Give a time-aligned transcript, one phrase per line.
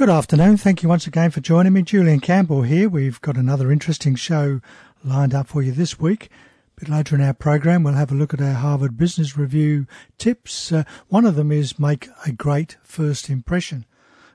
[0.00, 0.56] Good afternoon.
[0.56, 1.82] Thank you once again for joining me.
[1.82, 2.88] Julian Campbell here.
[2.88, 4.62] We've got another interesting show
[5.04, 6.30] lined up for you this week.
[6.78, 9.86] A bit later in our program, we'll have a look at our Harvard Business Review
[10.16, 10.72] tips.
[10.72, 13.84] Uh, one of them is make a great first impression.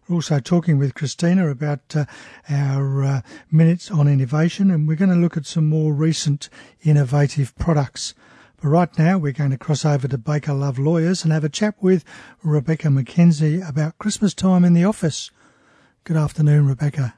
[0.07, 2.05] We're also talking with Christina about uh,
[2.47, 6.47] our uh, minutes on innovation, and we're going to look at some more recent
[6.83, 8.13] innovative products.
[8.61, 11.49] But right now, we're going to cross over to Baker Love Lawyers and have a
[11.49, 12.05] chat with
[12.43, 15.31] Rebecca McKenzie about Christmas time in the office.
[16.05, 17.15] Good afternoon, Rebecca.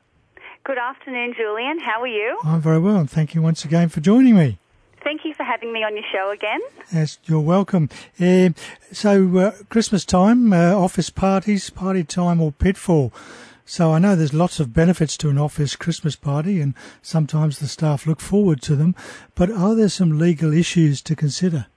[0.63, 1.77] Good afternoon, Julian.
[1.79, 2.39] How are you?
[2.45, 4.59] I'm very well, and thank you once again for joining me.
[5.03, 6.61] Thank you for having me on your show again.
[6.93, 7.89] Yes, you're welcome.
[8.17, 8.51] Uh,
[8.93, 13.11] so, uh, Christmas time, uh, office parties, party time, or pitfall.
[13.65, 17.67] So, I know there's lots of benefits to an office Christmas party, and sometimes the
[17.67, 18.95] staff look forward to them.
[19.35, 21.67] But are there some legal issues to consider?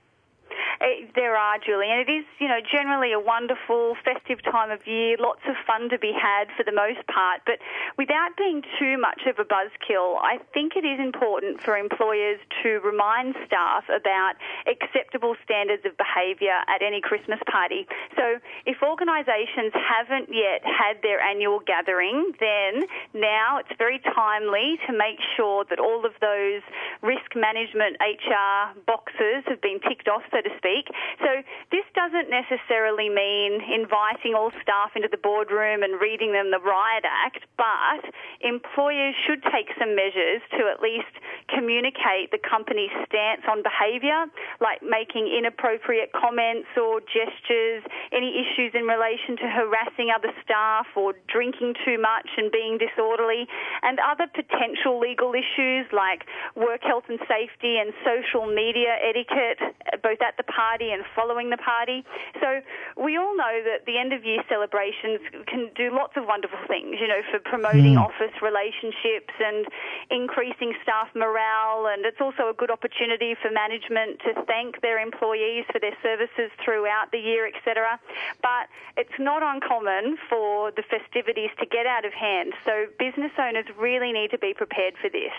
[1.50, 1.98] Are, Julian.
[1.98, 5.98] It is, you know, generally a wonderful festive time of year, lots of fun to
[5.98, 7.42] be had for the most part.
[7.44, 7.58] But
[7.98, 12.78] without being too much of a buzzkill, I think it is important for employers to
[12.86, 14.38] remind staff about
[14.70, 17.86] acceptable standards of behaviour at any Christmas party.
[18.14, 24.92] So if organisations haven't yet had their annual gathering, then now it's very timely to
[24.94, 26.62] make sure that all of those
[27.02, 30.86] risk management HR boxes have been ticked off, so to speak,
[31.18, 31.39] so
[31.70, 37.04] this doesn't necessarily mean inviting all staff into the boardroom and reading them the Riot
[37.06, 38.04] Act, but
[38.40, 41.10] employers should take some measures to at least
[41.48, 44.26] communicate the company's stance on behaviour,
[44.60, 47.82] like making inappropriate comments or gestures,
[48.12, 53.46] any issues in relation to harassing other staff or drinking too much and being disorderly,
[53.82, 59.60] and other potential legal issues like work health and safety and social media etiquette,
[60.02, 62.02] both at the party and following the party.
[62.40, 62.60] So
[62.98, 66.98] we all know that the end of year celebrations can do lots of wonderful things,
[66.98, 68.02] you know, for promoting mm.
[68.02, 69.66] office relationships and
[70.10, 71.86] increasing staff morale.
[71.86, 76.50] And it's also a good opportunity for management to thank their employees for their services
[76.64, 78.00] throughout the year, etc.
[78.42, 78.66] But
[78.96, 82.54] it's not uncommon for the festivities to get out of hand.
[82.64, 85.36] So business owners really need to be prepared for this.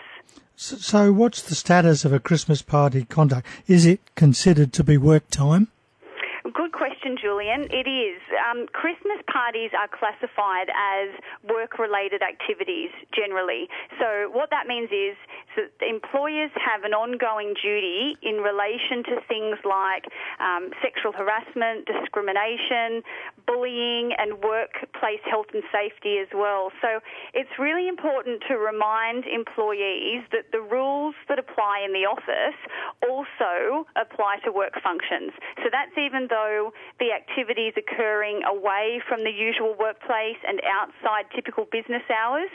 [0.56, 3.48] So, what's the status of a Christmas party conduct?
[3.66, 5.70] Is it considered to be work time?
[7.12, 7.62] Question, Julian.
[7.72, 8.22] It is.
[8.50, 11.10] Um, Christmas parties are classified as
[11.50, 13.68] work related activities generally.
[14.00, 15.16] So, what that means is
[15.56, 20.06] that employers have an ongoing duty in relation to things like
[20.40, 23.04] um, sexual harassment, discrimination,
[23.46, 26.72] bullying, and workplace health and safety as well.
[26.82, 27.00] So,
[27.34, 32.58] it's really important to remind employees that the rules that apply in the office
[33.08, 35.32] also apply to work functions.
[35.64, 41.26] So, that's even though the activity is occurring away from the usual workplace and outside
[41.36, 42.50] typical business hours.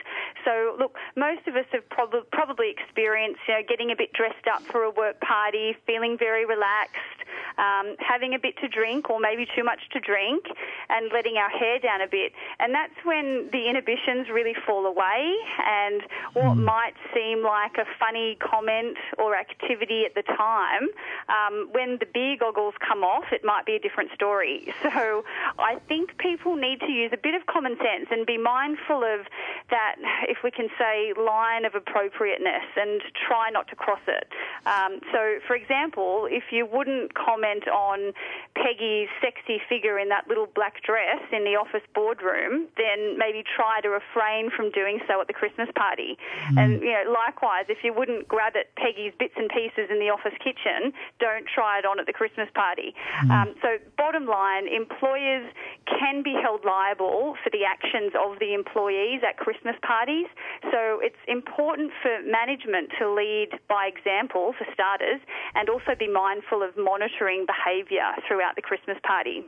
[0.45, 4.47] So, look, most of us have prob- probably experienced, you know, getting a bit dressed
[4.53, 7.21] up for a work party, feeling very relaxed,
[7.59, 10.45] um, having a bit to drink or maybe too much to drink,
[10.89, 12.33] and letting our hair down a bit.
[12.59, 16.03] And that's when the inhibitions really fall away, and
[16.35, 16.65] what mm.
[16.65, 20.89] might seem like a funny comment or activity at the time,
[21.29, 24.73] um, when the beer goggles come off, it might be a different story.
[24.97, 25.25] So
[25.59, 29.27] I think people need to use a bit of common sense and be mindful of
[29.71, 29.97] that,
[30.29, 34.29] if we can say, line of appropriateness and try not to cross it.
[34.65, 38.13] Um, so, for example, if you wouldn't comment on
[38.55, 43.81] Peggy's sexy figure in that little black dress in the office boardroom, then maybe try
[43.81, 46.17] to refrain from doing so at the Christmas party.
[46.53, 46.59] Mm.
[46.59, 50.11] And, you know, likewise, if you wouldn't grab at Peggy's bits and pieces in the
[50.11, 52.95] office kitchen, don't try it on at the Christmas party.
[53.25, 53.31] Mm.
[53.31, 55.47] Um, so, bottom line, employers
[55.87, 60.27] can be held liable for the actions of the employees at Christmas parties.
[60.73, 65.21] So it's important for management to lead by example, for starters,
[65.55, 69.45] and also be mindful of monitoring behaviour throughout the Christmas party.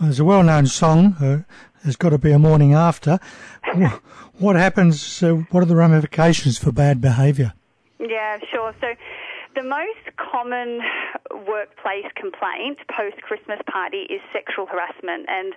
[0.00, 1.42] Well, there's a well known song, uh,
[1.82, 3.18] There's Got to Be a Morning After.
[4.38, 7.52] what happens, uh, what are the ramifications for bad behaviour?
[7.98, 8.74] Yeah, sure.
[8.80, 8.94] So
[9.54, 10.80] the most common
[11.46, 15.52] workplace complaint post Christmas party is sexual harassment and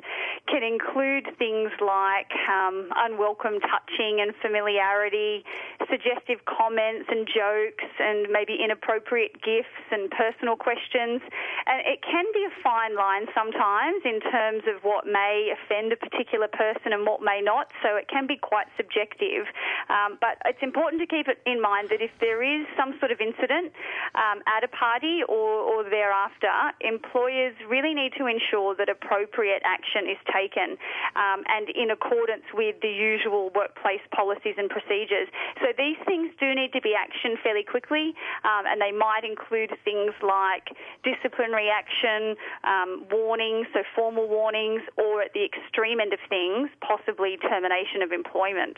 [0.48, 5.44] can include things like um, unwelcome touching and familiarity,
[5.90, 11.22] suggestive comments and jokes, and maybe inappropriate gifts and personal questions.
[11.66, 15.98] And it can be a fine line sometimes in terms of what may offend a
[15.98, 19.48] particular person and what may not, so it can be quite subjective.
[19.90, 23.12] Um, but it's important to keep it in mind that if there is some sort
[23.12, 23.72] of incident,
[24.16, 26.52] um, at a party or, or thereafter,
[26.82, 30.78] employers really need to ensure that appropriate action is taken
[31.16, 35.28] um, and in accordance with the usual workplace policies and procedures.
[35.62, 39.72] So these things do need to be actioned fairly quickly, um, and they might include
[39.84, 40.72] things like
[41.04, 47.38] disciplinary action, um, warnings, so formal warnings, or at the extreme end of things, possibly
[47.38, 48.78] termination of employment.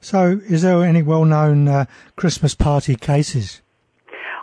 [0.00, 1.86] So, is there any well known uh,
[2.16, 3.62] Christmas party cases?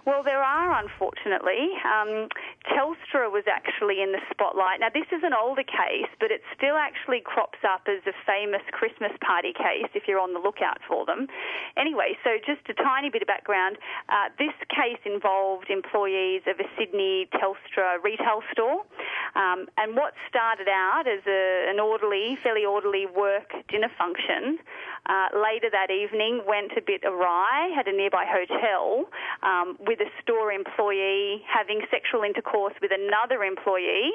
[0.07, 1.75] Well, there are, unfortunately.
[1.83, 2.31] Um,
[2.63, 4.79] Telstra was actually in the spotlight.
[4.79, 8.63] Now, this is an older case, but it still actually crops up as a famous
[8.71, 11.27] Christmas party case if you're on the lookout for them.
[11.75, 13.75] Anyway, so just a tiny bit of background.
[14.07, 18.87] Uh, this case involved employees of a Sydney Telstra retail store.
[19.35, 24.63] Um, and what started out as a, an orderly, fairly orderly work dinner function
[25.07, 29.07] uh, later that evening went a bit awry at a nearby hotel
[29.43, 34.11] um, with a store employee having sexual intercourse with another employee,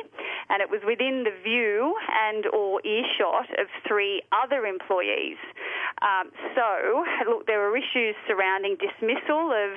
[0.48, 1.96] and it was within the view
[2.28, 5.40] and or earshot of three other employees.
[6.02, 9.72] Um, so, look, there were issues surrounding dismissal of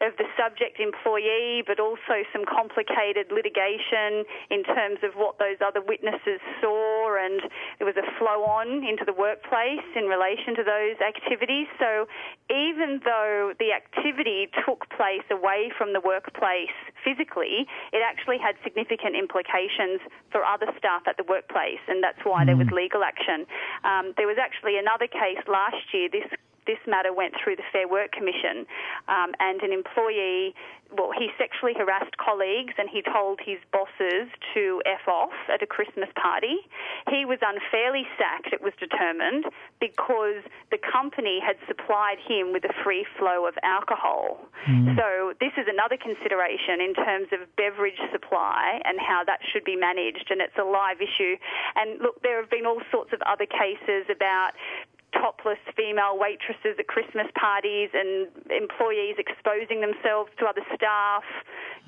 [0.00, 5.80] of the subject employee, but also some complicated litigation in terms of what those other
[5.84, 7.44] witnesses saw, and
[7.78, 11.68] there was a flow on into the workplace in relation to those activities.
[11.78, 12.08] So
[12.48, 16.72] even though the activity took place away from the workplace
[17.04, 20.00] physically, it actually had significant implications
[20.32, 22.46] for other staff at the workplace, and that's why mm.
[22.46, 22.76] there was mm.
[22.76, 23.44] legal action.
[23.84, 26.08] Um, there was actually another case last year.
[26.08, 26.28] This
[26.66, 28.66] this matter went through the Fair Work Commission,
[29.08, 30.54] um, and an employee,
[30.90, 35.66] well, he sexually harassed colleagues and he told his bosses to F off at a
[35.66, 36.66] Christmas party.
[37.08, 39.46] He was unfairly sacked, it was determined,
[39.78, 44.42] because the company had supplied him with a free flow of alcohol.
[44.68, 44.96] Mm.
[44.96, 49.76] So, this is another consideration in terms of beverage supply and how that should be
[49.76, 51.36] managed, and it's a live issue.
[51.76, 54.52] And look, there have been all sorts of other cases about
[55.12, 61.24] topless female waitresses at Christmas parties and employees exposing themselves to other staff,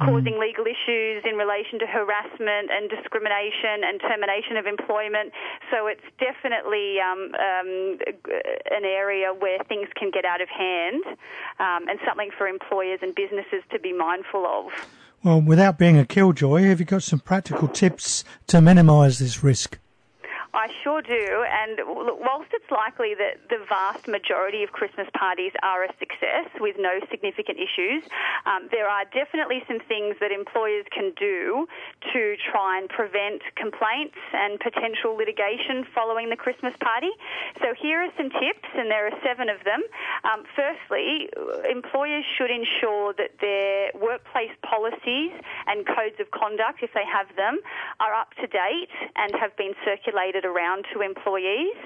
[0.01, 0.07] mm.
[0.07, 5.33] causing legal issues in relation to harassment and discrimination and termination of employment.
[5.71, 7.99] So it's definitely um, um,
[8.71, 11.05] an area where things can get out of hand
[11.59, 14.73] um, and something for employers and businesses to be mindful of.
[15.23, 19.79] Well, without being a killjoy, have you got some practical tips to minimise this risk?
[20.55, 21.45] I sure do.
[21.49, 26.77] And whilst it's likely that the vast majority of Christmas parties are a success with
[26.79, 28.05] no significant issues,
[28.45, 31.67] um, there are definitely some things that employers can do
[32.13, 37.11] to try and prevent complaints and potential litigation following the Christmas party.
[37.61, 39.81] So here are some tips, and there are seven of them.
[40.25, 41.31] Um, firstly,
[41.65, 45.33] employers should ensure that their workplace policies
[45.67, 47.57] and codes of conduct, if they have them,
[48.01, 51.77] are up to date and have been circulated around to employees.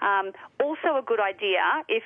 [0.00, 0.32] Um,
[0.62, 2.02] also, a good idea if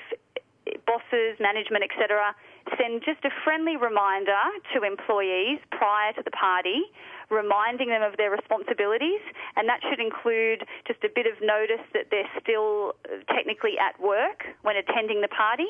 [0.87, 2.35] bosses, management, etc.,
[2.79, 4.39] send just a friendly reminder
[4.75, 6.87] to employees prior to the party,
[7.33, 9.21] reminding them of their responsibilities,
[9.57, 12.95] and that should include just a bit of notice that they're still
[13.33, 15.67] technically at work when attending the party.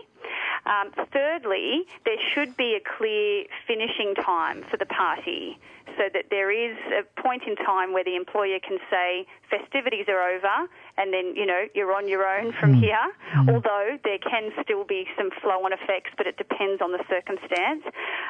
[0.67, 5.59] Um, thirdly, there should be a clear finishing time for the party
[5.99, 10.23] so that there is a point in time where the employer can say festivities are
[10.23, 12.81] over and then, you know, you're on your own from mm.
[12.81, 13.53] here, mm.
[13.53, 17.84] although there can still be some flow on effects, but it depends on the circumstance.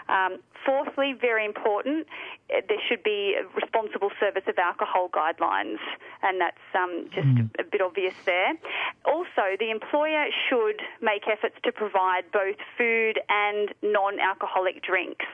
[0.08, 2.06] Um, fourthly, very important,
[2.50, 3.21] eh, there should be
[3.54, 5.78] responsible service of alcohol guidelines,
[6.22, 7.50] and that's um, just mm.
[7.58, 8.54] a bit obvious there.
[9.04, 15.26] Also, the employer should make efforts to provide both food and non alcoholic drinks.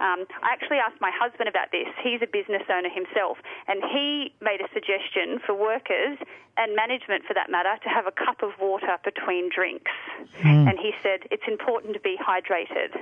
[0.00, 1.88] Um, I actually asked my husband about this.
[2.02, 3.38] He's a business owner himself,
[3.68, 6.18] and he made a suggestion for workers
[6.56, 9.92] and management for that matter to have a cup of water between drinks.
[10.40, 10.70] Mm.
[10.70, 12.96] And he said it's important to be hydrated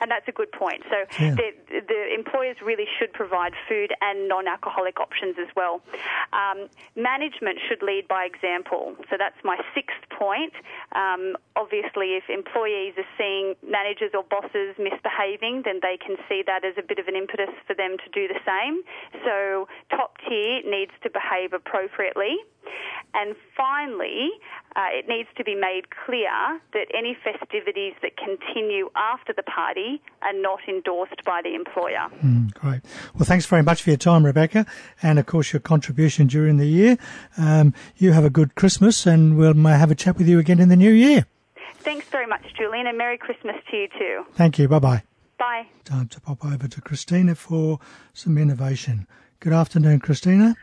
[0.00, 0.82] and that's a good point.
[0.90, 1.34] So yeah.
[1.34, 5.82] the, the, employers really should provide food and non-alcoholic options as well.
[6.32, 8.96] Um, management should lead by example.
[9.10, 10.52] So that's my sixth point.
[10.94, 16.64] Um, obviously, if employees are seeing managers or bosses misbehaving, then they can see that
[16.64, 18.82] as a bit of an impetus for them to do the same.
[19.24, 22.36] So top tier needs to behave appropriately.
[23.16, 24.28] And finally,
[24.76, 26.30] uh, it needs to be made clear
[26.74, 32.08] that any festivities that continue after the party are not endorsed by the employer.
[32.22, 32.82] Mm, great.
[33.14, 34.66] Well, thanks very much for your time, Rebecca,
[35.02, 36.98] and of course your contribution during the year.
[37.38, 40.68] Um, you have a good Christmas, and we'll have a chat with you again in
[40.68, 41.24] the new year.
[41.78, 44.24] Thanks very much, Julian, and Merry Christmas to you too.
[44.34, 44.68] Thank you.
[44.68, 45.02] Bye bye.
[45.38, 45.66] Bye.
[45.84, 47.78] Time to pop over to Christina for
[48.12, 49.06] some innovation.
[49.40, 50.54] Good afternoon, Christina.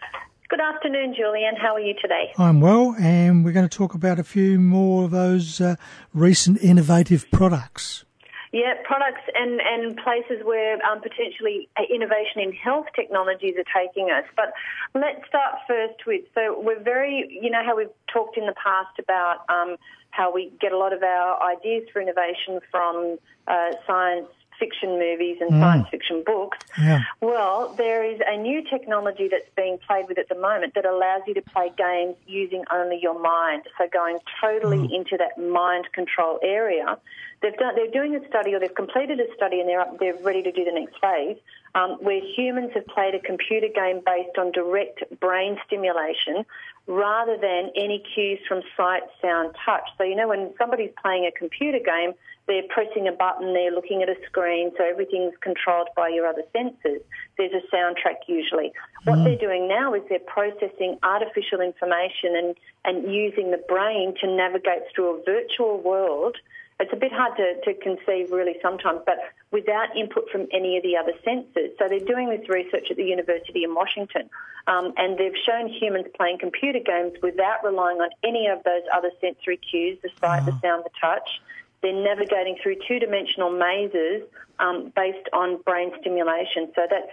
[0.53, 1.55] Good afternoon, Julian.
[1.55, 2.31] How are you today?
[2.37, 5.77] I'm well, and we're going to talk about a few more of those uh,
[6.13, 8.05] recent innovative products.
[8.51, 14.25] Yeah, products and, and places where um, potentially innovation in health technologies are taking us.
[14.35, 14.53] But
[14.93, 18.99] let's start first with so we're very, you know, how we've talked in the past
[18.99, 19.77] about um,
[20.11, 23.17] how we get a lot of our ideas for innovation from
[23.47, 24.27] uh, science
[24.59, 25.59] fiction movies and mm.
[25.59, 26.57] science fiction books.
[26.77, 27.01] Yeah.
[27.23, 31.21] Well, there is a new technology that's being played with at the moment that allows
[31.25, 33.63] you to play games using only your mind.
[33.77, 34.93] So going totally mm.
[34.93, 36.97] into that mind control area.
[37.41, 40.17] They've done, they're doing a study or they've completed a study and they're, up, they're
[40.17, 41.37] ready to do the next phase
[41.75, 46.43] um, where humans have played a computer game based on direct brain stimulation
[46.87, 49.87] rather than any cues from sight, sound, touch.
[49.97, 52.15] So, you know, when somebody's playing a computer game,
[52.47, 56.43] they're pressing a button, they're looking at a screen, so everything's controlled by your other
[56.51, 57.01] senses.
[57.37, 58.71] There's a soundtrack usually.
[59.05, 59.05] Mm.
[59.05, 62.55] What they're doing now is they're processing artificial information and,
[62.85, 66.37] and using the brain to navigate through a virtual world.
[66.79, 69.17] It's a bit hard to, to conceive really sometimes, but
[69.51, 71.71] without input from any of the other senses.
[71.77, 74.29] So they're doing this research at the University in Washington,
[74.67, 79.11] um, and they've shown humans playing computer games without relying on any of those other
[79.21, 80.61] sensory cues, the sight, the uh-huh.
[80.61, 81.41] sound, the touch
[81.83, 84.23] they're navigating through two dimensional mazes
[84.59, 86.71] um, based on brain stimulation.
[86.73, 87.11] So that's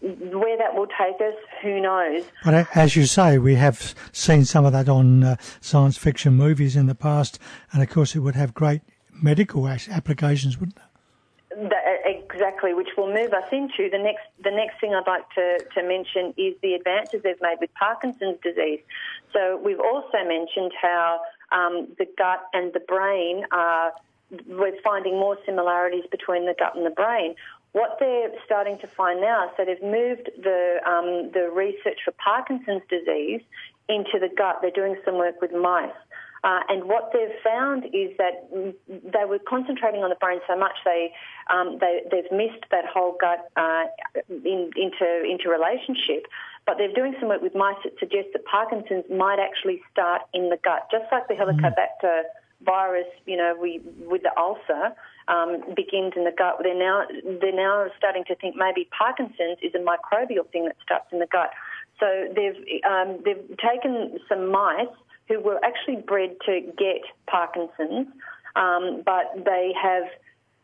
[0.00, 2.24] where that will take us, who knows?
[2.44, 6.76] But as you say, we have seen some of that on uh, science fiction movies
[6.76, 7.38] in the past,
[7.72, 10.82] and of course, it would have great medical applications, wouldn't it?
[12.38, 14.26] exactly, which will move us into the next.
[14.42, 18.38] The next thing I'd like to, to mention is the advances they've made with Parkinson's
[18.42, 18.80] disease.
[19.32, 21.20] So we've also mentioned how
[21.52, 23.92] um, the gut and the brain are.
[24.46, 27.34] We're finding more similarities between the gut and the brain.
[27.72, 32.82] What they're starting to find now, so they've moved the um, the research for Parkinson's
[32.90, 33.40] disease
[33.88, 34.58] into the gut.
[34.60, 35.90] They're doing some work with mice.
[36.44, 38.48] Uh, and what they've found is that
[38.88, 41.12] they were concentrating on the brain so much they,
[41.50, 43.84] um, they they've missed that whole gut uh,
[44.28, 46.26] in, into into relationship.
[46.68, 50.50] But they're doing some work with mice that suggests that Parkinson's might actually start in
[50.50, 51.40] the gut, just like the mm.
[51.40, 52.24] Helicobacter
[52.60, 53.08] virus.
[53.24, 54.92] You know, we with the ulcer.
[55.28, 56.56] Um, begins in the gut.
[56.62, 57.04] They're now
[57.40, 61.26] they're now starting to think maybe Parkinson's is a microbial thing that starts in the
[61.26, 61.50] gut.
[62.00, 62.56] So they've
[62.88, 64.88] um, they've taken some mice
[65.28, 68.08] who were actually bred to get Parkinson's,
[68.56, 70.04] um, but they have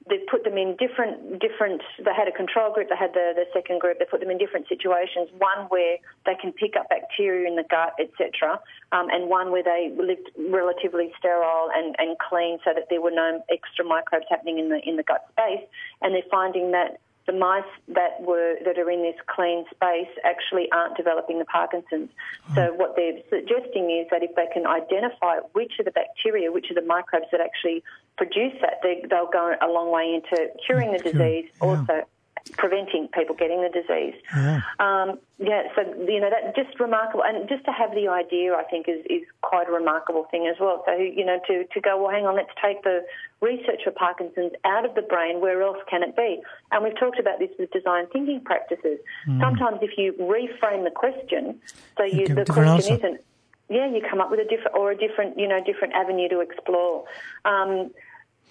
[0.09, 1.83] they've put them in different different.
[1.99, 3.99] They had a control group, they had the, the second group.
[3.99, 5.31] They put them in different situations.
[5.39, 5.97] One where
[6.27, 8.61] they can pick up bacteria in the gut, etc.,
[8.93, 13.15] um, and one where they lived relatively sterile and, and clean, so that there were
[13.15, 15.65] no extra microbes happening in the in the gut space.
[16.03, 20.71] And they're finding that the mice that were that are in this clean space actually
[20.73, 22.11] aren't developing the Parkinson's.
[22.55, 26.69] So what they're suggesting is that if they can identify which of the bacteria, which
[26.69, 27.83] of the microbes that actually
[28.17, 31.51] produce that, they, will go a long way into curing the disease.
[31.61, 31.67] Yeah.
[31.67, 32.07] Also,
[32.53, 34.15] preventing people getting the disease.
[34.35, 34.61] Yeah.
[34.79, 38.65] Um, yeah, so you know that just remarkable, and just to have the idea, I
[38.65, 40.83] think is is quite a remarkable thing as well.
[40.87, 43.05] So you know to to go, well, hang on, let's take the
[43.41, 45.41] research for Parkinson's out of the brain.
[45.41, 46.41] Where else can it be?
[46.71, 48.99] And we've talked about this with design thinking practices.
[49.27, 49.41] Mm.
[49.41, 51.61] Sometimes if you reframe the question,
[51.97, 52.95] so you, the question answer.
[52.95, 53.21] isn't.
[53.69, 56.41] Yeah, you come up with a different or a different, you know, different avenue to
[56.41, 57.05] explore.
[57.45, 57.91] Um,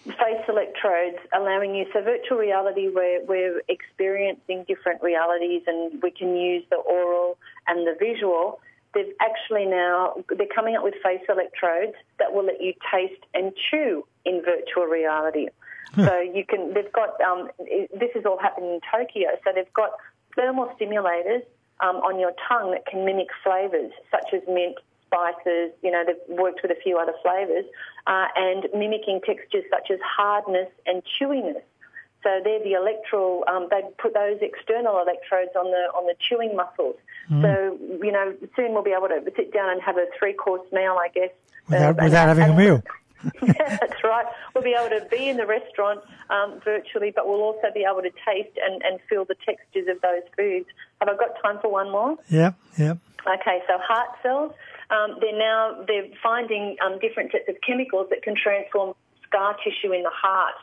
[0.06, 6.36] face electrodes allowing you so virtual reality where we're experiencing different realities and we can
[6.36, 8.60] use the oral and the visual.
[8.94, 13.54] They've actually now they're coming up with face electrodes that will let you taste and
[13.72, 15.48] chew in virtual reality.
[15.96, 19.92] So you can they've got um, this is all happening in tokyo so they've got
[20.36, 21.44] thermal stimulators
[21.82, 24.76] um, on your tongue that can mimic flavors such as mint
[25.14, 25.72] spices.
[25.84, 27.66] You know, they've worked with a few other flavours,
[28.08, 31.62] uh, and mimicking textures such as hardness and chewiness.
[32.24, 33.44] So they're the electoral.
[33.48, 36.96] Um, they put those external electrodes on the on the chewing muscles.
[37.30, 37.42] Mm.
[37.42, 40.66] So you know, soon we'll be able to sit down and have a three course
[40.72, 41.32] meal, I guess,
[41.70, 42.82] without, uh, without having a meal.
[43.42, 44.26] yeah, that's right.
[44.54, 48.02] We'll be able to be in the restaurant um, virtually, but we'll also be able
[48.02, 50.66] to taste and, and feel the textures of those foods.
[51.00, 52.18] Have I got time for one more?
[52.30, 52.96] Yeah, yeah.
[53.26, 54.54] Okay, so heart cells
[54.94, 58.94] um, they're now they're finding um, different sets of chemicals that can transform
[59.26, 60.56] scar tissue in the heart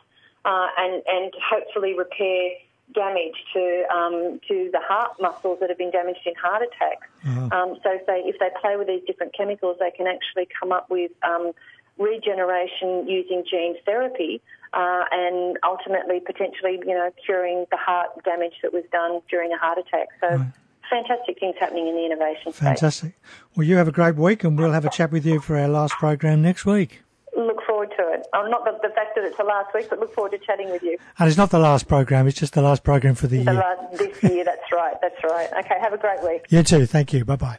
[0.44, 2.52] uh, and and hopefully repair
[2.94, 7.06] damage to um, to the heart muscles that have been damaged in heart attacks.
[7.26, 7.56] Uh-huh.
[7.56, 10.72] Um, so if they if they play with these different chemicals, they can actually come
[10.72, 11.52] up with um,
[11.98, 14.40] regeneration using gene therapy,
[14.72, 19.58] uh, and ultimately potentially, you know, curing the heart damage that was done during a
[19.58, 20.08] heart attack.
[20.20, 20.36] So.
[20.36, 20.46] Right.
[20.90, 22.58] Fantastic things happening in the innovation space.
[22.58, 23.12] Fantastic.
[23.56, 25.68] Well, you have a great week, and we'll have a chat with you for our
[25.68, 27.02] last program next week
[27.36, 28.26] look forward to it.
[28.32, 30.82] Not the, the, fact that it's the last week, but look forward to chatting with
[30.82, 30.98] you.
[31.18, 33.60] And it's not the last program; it's just the last program for the, the year.
[33.60, 34.94] Last, this year, that's right.
[35.00, 35.48] That's right.
[35.58, 36.46] Okay, have a great week.
[36.48, 36.86] You too.
[36.86, 37.24] Thank you.
[37.24, 37.58] Bye bye.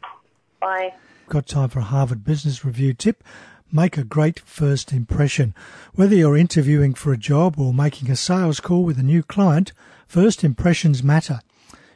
[0.60, 0.94] Bye.
[1.28, 3.24] Got time for a Harvard Business Review tip.
[3.72, 5.56] Make a great first impression.
[5.94, 9.72] Whether you're interviewing for a job or making a sales call with a new client,
[10.08, 11.40] first impressions matter.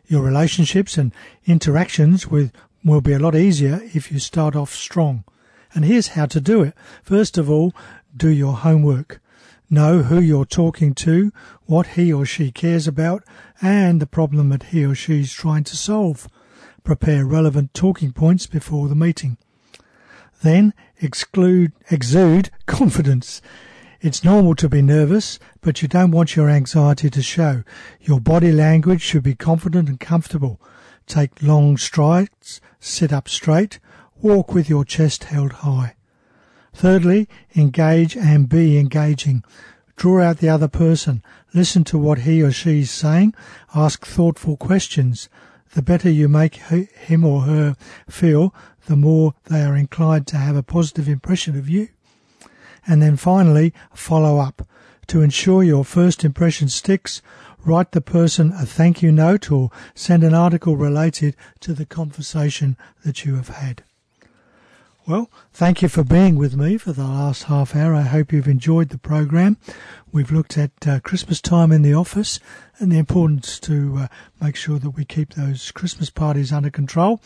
[0.08, 1.12] Your relationships and
[1.46, 2.52] interactions with
[2.84, 5.24] will be a lot easier if you start off strong.
[5.74, 6.76] And here's how to do it.
[7.04, 7.74] First of all,
[8.16, 9.20] do your homework.
[9.68, 11.34] Know who you're talking to,
[11.66, 13.24] what he or she cares about,
[13.62, 16.30] and the problem that he or she is trying to solve.
[16.84, 19.38] Prepare relevant talking points before the meeting.
[20.44, 23.42] Then exclude, exude confidence.
[24.06, 27.64] It's normal to be nervous, but you don't want your anxiety to show.
[28.00, 30.62] Your body language should be confident and comfortable.
[31.08, 33.80] Take long strides, sit up straight,
[34.22, 35.96] walk with your chest held high.
[36.72, 39.44] Thirdly, engage and be engaging.
[39.96, 41.24] Draw out the other person.
[41.52, 43.34] Listen to what he or she is saying.
[43.74, 45.30] Ask thoughtful questions.
[45.74, 47.76] The better you make him or her
[48.08, 48.54] feel,
[48.86, 51.88] the more they are inclined to have a positive impression of you.
[52.88, 54.68] And then finally, follow up.
[55.08, 57.22] To ensure your first impression sticks,
[57.64, 62.78] write the person a thank you note or send an article related to the conversation
[63.04, 63.84] that you have had.
[65.08, 67.94] Well, thank you for being with me for the last half hour.
[67.94, 69.58] I hope you've enjoyed the program.
[70.12, 72.40] We've looked at uh, Christmas time in the office
[72.80, 74.08] and the importance to uh,
[74.42, 77.22] make sure that we keep those Christmas parties under control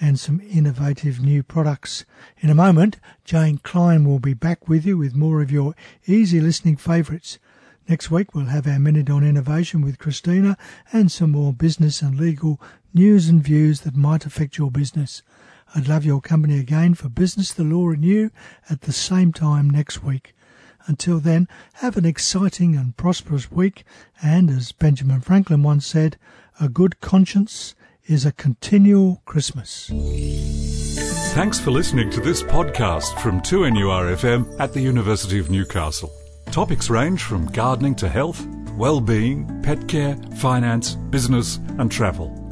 [0.00, 2.06] and some innovative new products.
[2.38, 5.74] In a moment, Jane Klein will be back with you with more of your
[6.06, 7.38] easy listening favourites.
[7.86, 10.56] Next week, we'll have our Minute on Innovation with Christina
[10.94, 12.58] and some more business and legal
[12.94, 15.20] news and views that might affect your business.
[15.74, 18.30] I'd love your company again for Business, the Law and You
[18.70, 20.34] at the same time next week.
[20.86, 23.84] Until then, have an exciting and prosperous week,
[24.22, 26.16] and as Benjamin Franklin once said,
[26.58, 27.74] a good conscience
[28.06, 29.90] is a continual Christmas.
[31.34, 36.10] Thanks for listening to this podcast from 2NURFM at the University of Newcastle.
[36.46, 38.46] Topics range from gardening to health,
[38.78, 42.47] well-being, pet care, finance, business and travel.